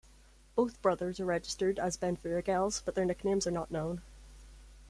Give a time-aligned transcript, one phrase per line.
[0.55, 4.01] Both brothers are registered as Bentvueghels, but their nicknames are not known.